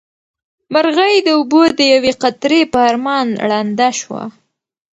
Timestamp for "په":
2.73-2.79